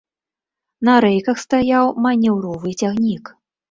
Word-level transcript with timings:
На 0.89 0.95
рэйках 1.05 1.43
стаяў 1.45 1.95
манеўровы 2.09 2.79
цягнік. 2.83 3.37